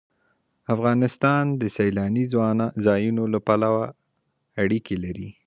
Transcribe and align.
افغانستان 0.75 1.43
د 1.61 1.63
سیلاني 1.77 2.23
ځایونو 2.85 3.23
له 3.33 3.39
پلوه 3.47 3.85
اړیکې 4.63 4.95
لري. 5.03 5.29